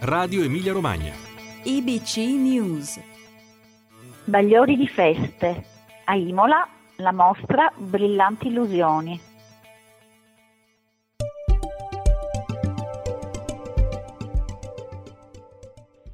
Radio 0.00 0.42
Emilia 0.42 0.72
Romagna. 0.72 1.12
IBC 1.62 2.16
News. 2.16 3.00
Bagliori 4.24 4.76
di 4.76 4.86
feste. 4.86 5.64
A 6.04 6.14
Imola 6.14 6.68
la 6.96 7.12
mostra 7.12 7.72
Brillanti 7.76 8.48
illusioni. 8.48 9.20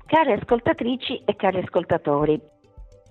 Cari 0.07 0.33
ascoltatrici 0.33 1.23
e 1.25 1.37
cari 1.37 1.59
ascoltatori, 1.59 2.41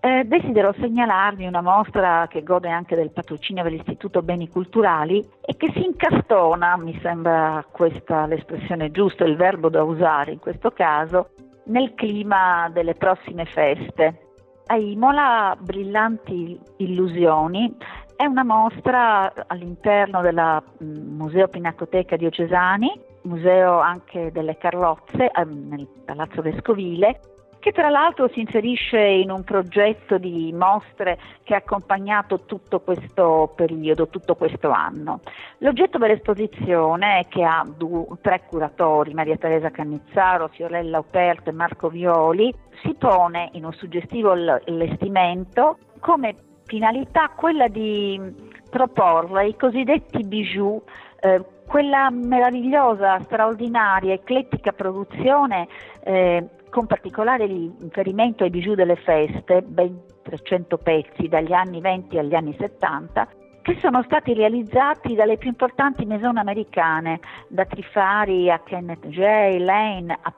eh, 0.02 0.24
desidero 0.26 0.74
segnalarvi 0.80 1.46
una 1.46 1.62
mostra 1.62 2.28
che 2.30 2.44
gode 2.44 2.70
anche 2.70 2.96
del 2.96 3.12
patrocinio 3.12 3.64
dell'Istituto 3.64 4.22
Beni 4.22 4.48
Culturali 4.48 5.24
e 5.42 5.58
che 5.58 5.72
si 5.74 5.84
incastona, 5.84 6.78
mi 6.78 6.98
sembra 7.02 7.66
questa 7.70 8.26
l'espressione 8.26 8.92
giusta, 8.92 9.26
il 9.26 9.36
verbo 9.36 9.70
da 9.70 9.84
usare 9.84 10.32
in 10.32 10.40
questo 10.40 10.72
caso, 10.72 11.30
nel 11.66 11.94
clima 11.96 12.70
delle 12.72 12.94
prossime 12.94 13.46
feste. 13.46 14.28
A 14.68 14.78
Imola 14.78 15.58
Brillanti 15.60 16.60
Illusioni 16.78 17.76
è 18.16 18.26
una 18.26 18.44
mostra 18.44 19.34
all'interno 19.48 20.22
del 20.22 20.64
mm, 20.84 21.18
Museo 21.18 21.48
Pinacoteca 21.48 22.16
Diocesani, 22.16 22.92
museo 23.24 23.80
anche 23.80 24.32
delle 24.32 24.58
carrozze 24.58 25.26
eh, 25.26 25.46
nel 25.46 25.88
Palazzo 26.06 26.42
Vescovile, 26.42 27.20
che 27.60 27.72
tra 27.72 27.90
l'altro 27.90 28.30
si 28.30 28.40
inserisce 28.40 29.00
in 29.00 29.32
un 29.32 29.44
progetto 29.44 30.18
di 30.18 30.52
mostre 30.54 31.20
che 31.44 31.54
ha 31.54 31.58
accompagnato 31.58 32.42
tutto 32.46 32.80
questo 32.80 33.52
periodo, 33.56 34.08
tutto 34.08 34.36
questo 34.36 34.70
anno. 34.70 35.20
L'oggetto 35.60 35.98
dell'esposizione, 35.98 37.26
che 37.30 37.44
ha 37.44 37.66
due, 37.68 38.06
tre 38.22 38.44
curatori, 38.48 39.14
Maria 39.14 39.38
Teresa 39.38 39.70
Cannizzaro, 39.70 40.48
Fiorella 40.48 41.00
Operto 41.00 41.50
e 41.50 41.54
Marco 41.54 41.90
Violi, 41.90 42.54
si 42.82 42.96
pone 42.98 43.50
in 43.54 43.66
un 43.66 43.74
suggestivo 43.74 44.32
allestimento 44.32 45.78
come 46.00 46.36
finalità 46.64 47.30
quella 47.36 47.68
di 47.68 48.48
proporre 48.70 49.48
i 49.48 49.56
cosiddetti 49.56 50.24
bijou 50.24 50.82
eh, 51.22 51.44
quella 51.70 52.10
meravigliosa, 52.10 53.20
straordinaria, 53.20 54.14
eclettica 54.14 54.72
produzione 54.72 55.68
eh, 56.04 56.44
con 56.72 56.88
particolare 56.88 57.46
riferimento 57.46 58.44
ai 58.44 58.50
bijou 58.50 58.74
delle 58.74 58.96
feste, 58.96 59.62
ben 59.62 60.02
300 60.24 60.78
pezzi 60.80 61.28
dagli 61.28 61.54
anni 61.54 61.80
20 61.80 62.18
agli 62.18 62.34
anni 62.34 62.56
70, 62.58 63.28
che 63.62 63.78
sono 63.80 64.02
stati 64.02 64.34
realizzati 64.34 65.14
dalle 65.14 65.38
più 65.38 65.50
importanti 65.50 66.06
maison 66.06 66.38
americane, 66.38 67.20
da 67.48 67.66
Trifari 67.66 68.50
a 68.50 68.60
Kenneth 68.64 69.06
J, 69.08 69.58
Lane, 69.60 70.18
a. 70.20 70.34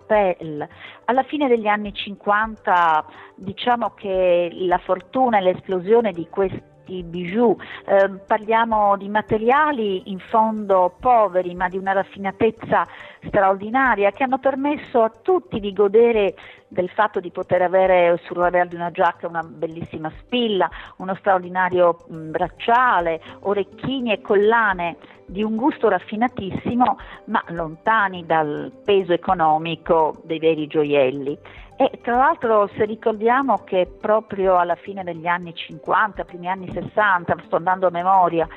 Alla 1.05 1.23
fine 1.23 1.47
degli 1.47 1.67
anni 1.67 1.93
50 1.93 3.05
diciamo 3.35 3.93
che 3.95 4.49
la 4.51 4.79
fortuna 4.79 5.37
e 5.37 5.41
l'esplosione 5.41 6.11
di 6.11 6.27
questi 6.29 6.61
questi 6.91 7.03
bijou, 7.03 7.57
eh, 7.85 8.09
parliamo 8.27 8.97
di 8.97 9.07
materiali 9.07 10.11
in 10.11 10.19
fondo 10.19 10.93
poveri 10.99 11.55
ma 11.55 11.69
di 11.69 11.77
una 11.77 11.93
raffinatezza 11.93 12.85
straordinaria 13.25 14.11
che 14.11 14.23
hanno 14.23 14.39
permesso 14.39 15.01
a 15.01 15.11
tutti 15.21 15.59
di 15.59 15.71
godere 15.71 16.35
del 16.67 16.89
fatto 16.89 17.19
di 17.19 17.31
poter 17.31 17.61
avere 17.61 18.19
sul 18.23 18.37
revers 18.37 18.69
di 18.69 18.75
una 18.75 18.91
giacca 18.91 19.27
una 19.27 19.43
bellissima 19.43 20.11
spilla, 20.19 20.69
uno 20.97 21.15
straordinario 21.15 21.97
mh, 22.07 22.31
bracciale, 22.31 23.21
orecchini 23.41 24.11
e 24.11 24.21
collane 24.21 24.97
di 25.25 25.43
un 25.43 25.55
gusto 25.55 25.87
raffinatissimo 25.87 26.97
ma 27.25 27.43
lontani 27.49 28.25
dal 28.25 28.71
peso 28.83 29.13
economico 29.13 30.21
dei 30.25 30.39
veri 30.39 30.67
gioielli. 30.67 31.37
E 31.81 31.99
tra 31.99 32.15
l'altro 32.15 32.67
se 32.75 32.85
ricordiamo 32.85 33.63
che 33.63 33.87
proprio 33.99 34.57
alla 34.57 34.75
fine 34.75 35.03
degli 35.03 35.25
anni 35.25 35.51
50, 35.55 36.25
primi 36.25 36.47
anni 36.47 36.71
60, 36.71 37.37
sto 37.45 37.55
andando 37.55 37.87
a 37.87 37.89
memoria, 37.89 38.47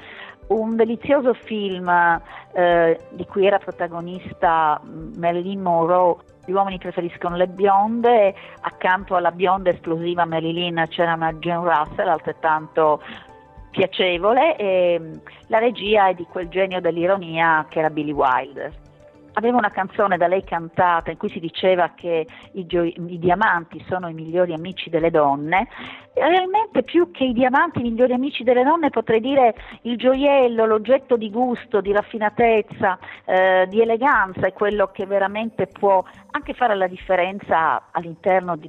un 0.48 0.76
delizioso 0.76 1.32
film 1.32 1.88
eh, 2.52 3.00
di 3.12 3.24
cui 3.24 3.46
era 3.46 3.56
protagonista 3.56 4.78
mm, 4.84 5.14
Marilyn 5.16 5.62
Monroe, 5.62 6.16
gli 6.44 6.52
uomini 6.52 6.76
preferiscono 6.76 7.36
le 7.36 7.46
bionde, 7.46 8.34
accanto 8.60 9.16
alla 9.16 9.32
bionda 9.32 9.70
esplosiva 9.70 10.26
Marilyn 10.26 10.84
c'era 10.90 11.14
una 11.14 11.32
Jane 11.32 11.66
Russell 11.66 12.08
altrettanto 12.08 13.00
piacevole 13.70 14.54
e 14.56 14.98
mm, 15.00 15.12
la 15.46 15.60
regia 15.60 16.08
è 16.08 16.14
di 16.14 16.26
quel 16.26 16.48
genio 16.48 16.82
dell'ironia 16.82 17.64
che 17.70 17.78
era 17.78 17.88
Billy 17.88 18.12
Wilder 18.12 18.83
aveva 19.34 19.58
una 19.58 19.70
canzone 19.70 20.16
da 20.16 20.26
lei 20.26 20.44
cantata 20.44 21.10
in 21.10 21.16
cui 21.16 21.30
si 21.30 21.40
diceva 21.40 21.92
che 21.94 22.26
i, 22.52 22.66
gio- 22.66 22.82
i, 22.82 23.18
diamanti 23.18 23.84
sono 23.88 24.08
i 24.08 24.14
migliori 24.14 24.52
amici 24.52 24.90
delle 24.90 25.10
donne, 25.10 25.68
realmente 26.14 26.82
più 26.82 27.10
che 27.10 27.24
i 27.24 27.32
diamanti 27.32 27.80
i 27.80 27.82
migliori 27.82 28.12
amici 28.12 28.44
delle 28.44 28.64
donne 28.64 28.90
potrei 28.90 29.20
dire 29.20 29.54
il 29.82 29.96
gioiello, 29.96 30.66
l'oggetto 30.66 31.16
di 31.16 31.30
gusto, 31.30 31.80
di 31.80 31.92
raffinatezza, 31.92 32.98
eh, 33.24 33.66
di 33.68 33.80
eleganza 33.80 34.46
è 34.46 34.52
quello 34.52 34.90
che 34.92 35.06
veramente 35.06 35.66
può 35.66 36.02
anche 36.30 36.54
fare 36.54 36.74
la 36.74 36.86
differenza 36.86 37.88
all'interno 37.90 38.56
di, 38.56 38.68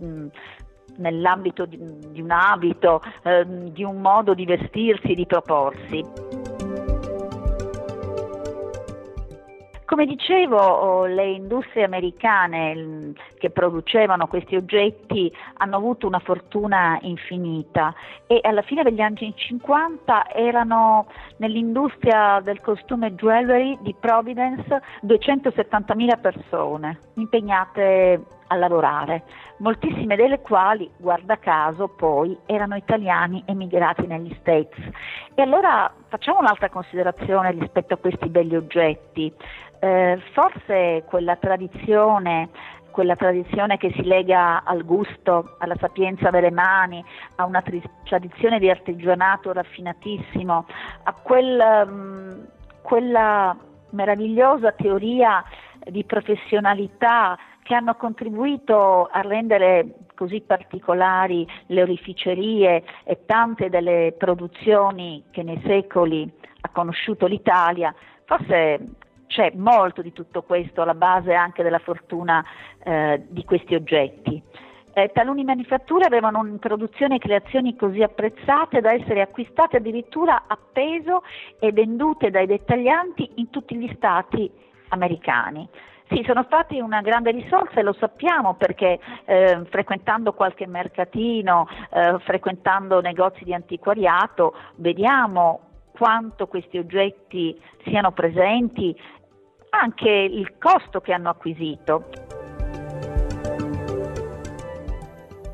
nell'ambito 0.97 1.65
di, 1.65 1.79
di 2.11 2.21
un 2.21 2.31
abito, 2.31 3.01
eh, 3.23 3.45
di 3.71 3.83
un 3.83 4.01
modo 4.01 4.33
di 4.33 4.45
vestirsi, 4.45 5.13
di 5.13 5.25
proporsi. 5.25 6.44
Come 9.95 10.07
dicevo, 10.07 10.57
oh, 10.57 11.05
le 11.05 11.25
industrie 11.25 11.85
americane 11.85 13.13
che 13.37 13.49
producevano 13.49 14.27
questi 14.27 14.57
oggetti 14.57 15.33
hanno 15.53 15.77
avuto 15.77 16.05
una 16.05 16.19
fortuna 16.19 16.97
infinita 17.03 17.93
e 18.27 18.41
alla 18.43 18.61
fine 18.61 18.83
degli 18.83 18.99
anni 18.99 19.33
50 19.33 20.31
erano 20.31 21.07
nell'industria 21.37 22.41
del 22.43 22.59
costume 22.59 23.15
jewelry 23.15 23.77
di 23.83 23.95
Providence 23.97 24.81
270.000 25.05 26.19
persone 26.19 26.99
impegnate 27.13 28.21
a 28.47 28.55
lavorare, 28.55 29.23
moltissime 29.57 30.15
delle 30.15 30.39
quali, 30.39 30.89
guarda 30.97 31.37
caso, 31.37 31.87
poi 31.87 32.37
erano 32.45 32.75
italiani 32.75 33.41
emigrati 33.45 34.05
negli 34.05 34.35
States. 34.39 34.77
E 35.33 35.41
allora 35.41 35.91
facciamo 36.07 36.39
un'altra 36.39 36.69
considerazione 36.69 37.51
rispetto 37.51 37.93
a 37.93 37.97
questi 37.97 38.29
belli 38.29 38.55
oggetti. 38.55 39.33
Eh, 39.85 40.19
forse 40.33 41.03
quella 41.05 41.35
tradizione 41.35 42.49
quella 42.89 43.17
tradizione 43.17 43.75
che 43.75 43.91
si 43.91 44.05
lega 44.05 44.63
al 44.63 44.85
gusto, 44.85 45.57
alla 45.59 45.75
sapienza 45.77 46.29
delle 46.29 46.49
mani, 46.49 47.03
a 47.35 47.43
una 47.43 47.61
tri- 47.61 47.83
tradizione 48.05 48.57
di 48.57 48.69
artigianato 48.69 49.51
raffinatissimo, 49.51 50.65
a 51.03 51.13
quel, 51.21 51.83
um, 51.85 52.47
quella 52.81 53.53
meravigliosa 53.89 54.71
teoria 54.71 55.43
di 55.89 56.05
professionalità 56.05 57.37
che 57.63 57.75
hanno 57.75 57.95
contribuito 57.95 59.09
a 59.11 59.19
rendere 59.19 60.05
così 60.15 60.39
particolari 60.39 61.45
le 61.65 61.81
orificerie 61.81 62.81
e 63.03 63.25
tante 63.25 63.69
delle 63.69 64.15
produzioni 64.17 65.25
che 65.31 65.43
nei 65.43 65.61
secoli 65.65 66.31
ha 66.61 66.69
conosciuto 66.71 67.25
l'Italia, 67.25 67.93
forse 68.23 69.03
c'è 69.27 69.51
molto 69.55 70.01
di 70.01 70.13
tutto 70.13 70.43
questo 70.43 70.81
alla 70.81 70.93
base 70.93 71.33
anche 71.33 71.63
della 71.63 71.79
fortuna 71.79 72.43
eh, 72.83 73.25
di 73.27 73.43
questi 73.43 73.75
oggetti. 73.75 74.41
Eh, 74.97 75.11
taluni 75.13 75.43
manifatture 75.43 76.05
avevano 76.05 76.45
in 76.45 76.57
produzione 76.57 77.17
creazioni 77.17 77.75
così 77.75 78.01
apprezzate 78.01 78.79
da 78.79 78.93
essere 78.93 79.19
acquistate 79.19 79.77
addirittura 79.77 80.43
a 80.47 80.57
peso 80.57 81.23
e 81.59 81.73
vendute 81.73 82.31
dai 82.31 82.45
dettaglianti 82.45 83.31
in 83.35 83.49
tutti 83.49 83.75
gli 83.75 83.91
stati 83.95 84.49
americani. 84.89 85.67
Sì, 86.07 86.23
sono 86.25 86.43
stati 86.43 86.79
una 86.79 87.01
grande 87.01 87.31
risorsa 87.31 87.79
e 87.79 87.83
lo 87.83 87.93
sappiamo 87.93 88.53
perché 88.53 88.99
eh, 89.25 89.65
frequentando 89.69 90.33
qualche 90.33 90.67
mercatino, 90.67 91.67
eh, 91.91 92.19
frequentando 92.19 93.01
negozi 93.01 93.43
di 93.43 93.53
antiquariato, 93.53 94.53
vediamo 94.75 95.61
quanto 95.91 96.47
questi 96.47 96.77
oggetti 96.77 97.59
siano 97.83 98.11
presenti, 98.11 98.95
anche 99.79 100.09
il 100.09 100.57
costo 100.57 101.01
che 101.01 101.13
hanno 101.13 101.29
acquisito. 101.29 102.05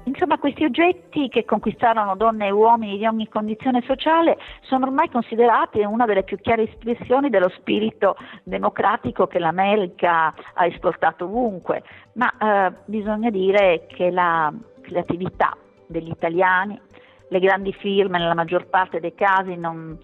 Insomma, 0.03 0.37
questi 0.37 0.65
oggetti 0.65 1.29
che 1.29 1.45
conquistarono 1.45 2.15
donne 2.15 2.47
e 2.47 2.51
uomini 2.51 2.97
di 2.97 3.05
ogni 3.07 3.27
condizione 3.27 3.81
sociale 3.87 4.37
sono 4.61 4.85
ormai 4.85 5.09
considerati 5.09 5.79
una 5.79 6.05
delle 6.05 6.23
più 6.23 6.37
chiare 6.37 6.63
espressioni 6.63 7.29
dello 7.29 7.49
spirito 7.49 8.15
democratico 8.43 9.25
che 9.25 9.39
l'America 9.39 10.33
ha 10.53 10.65
esportato 10.65 11.25
ovunque, 11.25 11.81
ma 12.13 12.31
eh, 12.37 12.73
bisogna 12.85 13.29
dire 13.29 13.85
che 13.87 14.11
la 14.11 14.53
creatività 14.81 15.55
degli 15.87 16.09
italiani, 16.09 16.79
le 17.29 17.39
grandi 17.39 17.73
firme 17.73 18.19
nella 18.19 18.35
maggior 18.35 18.67
parte 18.67 18.99
dei 18.99 19.15
casi 19.15 19.55
non, 19.55 19.97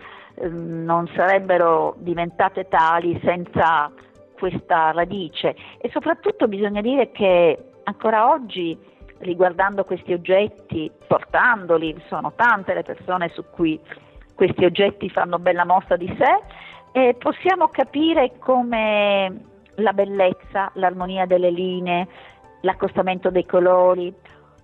non 0.49 1.07
sarebbero 1.15 1.95
diventate 1.97 2.67
tali 2.67 3.19
senza 3.23 3.91
questa 4.37 4.91
radice. 4.91 5.55
E 5.79 5.89
soprattutto 5.91 6.47
bisogna 6.47 6.81
dire 6.81 7.11
che 7.11 7.71
ancora 7.83 8.31
oggi 8.31 8.77
riguardando 9.19 9.83
questi 9.83 10.13
oggetti, 10.13 10.91
portandoli, 11.07 11.99
sono 12.07 12.33
tante 12.35 12.73
le 12.73 12.83
persone 12.83 13.29
su 13.29 13.43
cui 13.49 13.79
questi 14.35 14.63
oggetti 14.65 15.09
fanno 15.09 15.39
bella 15.39 15.65
mostra 15.65 15.95
di 15.95 16.15
sé, 16.17 17.13
possiamo 17.17 17.69
capire 17.69 18.33
come 18.37 19.41
la 19.75 19.93
bellezza, 19.93 20.69
l'armonia 20.73 21.25
delle 21.25 21.49
linee, 21.49 22.07
l'accostamento 22.61 23.31
dei 23.31 23.45
colori, 23.45 24.13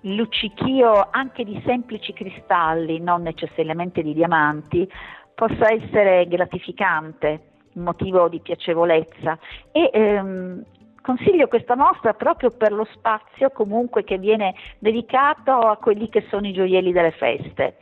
il 0.02 0.16
luccichio 0.16 1.08
anche 1.10 1.44
di 1.44 1.62
semplici 1.66 2.14
cristalli, 2.14 3.00
non 3.00 3.22
necessariamente 3.22 4.02
di 4.04 4.14
diamanti, 4.14 4.88
possa 5.36 5.72
essere 5.72 6.28
gratificante, 6.28 7.52
motivo 7.74 8.28
di 8.30 8.40
piacevolezza. 8.40 9.38
E 9.72 9.90
ehm, 9.92 10.64
consiglio 11.02 11.48
questa 11.48 11.76
mostra 11.76 12.14
proprio 12.14 12.52
per 12.52 12.72
lo 12.72 12.88
spazio 12.94 13.50
comunque 13.52 14.04
che 14.04 14.18
viene 14.18 14.56
dedicato 14.80 15.52
a 15.52 15.78
quelli 15.78 16.10
che 16.10 16.26
sono 16.30 16.48
i 16.48 16.54
gioielli 16.54 16.92
delle 16.92 17.12
feste. 17.12 17.78